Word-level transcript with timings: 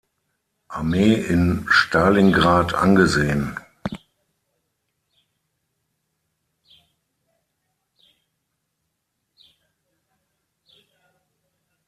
Armee 0.69 1.13
in 1.27 1.67
Stalingrad 1.69 2.73
angesehen. 2.73 3.55